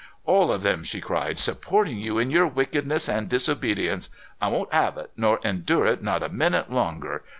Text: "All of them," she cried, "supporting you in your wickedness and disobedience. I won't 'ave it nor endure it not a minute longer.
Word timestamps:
"All 0.25 0.51
of 0.51 0.63
them," 0.63 0.83
she 0.83 0.99
cried, 0.99 1.37
"supporting 1.37 1.99
you 1.99 2.17
in 2.17 2.31
your 2.31 2.47
wickedness 2.47 3.07
and 3.07 3.29
disobedience. 3.29 4.09
I 4.41 4.47
won't 4.47 4.73
'ave 4.73 4.99
it 4.99 5.11
nor 5.15 5.37
endure 5.43 5.85
it 5.85 6.01
not 6.01 6.23
a 6.23 6.29
minute 6.29 6.71
longer. 6.71 7.23